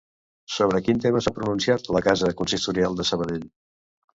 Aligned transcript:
Sobre 0.53 0.81
quin 0.87 1.01
tema 1.03 1.21
s'ha 1.25 1.33
pronunciat 1.35 1.91
la 1.97 2.03
casa 2.07 2.33
consistorial 2.41 2.99
de 3.03 3.07
Sabadell? 3.11 3.45